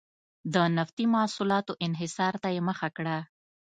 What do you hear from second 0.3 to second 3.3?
د نفتي محصولاتو انحصار ته یې مخه کړه.